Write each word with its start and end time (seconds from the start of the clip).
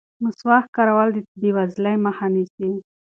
مسواک 0.23 0.65
کارول 0.75 1.09
د 1.13 1.17
بې 1.39 1.49
وزلۍ 1.55 1.95
مخه 2.05 2.25
نیسي. 2.33 2.69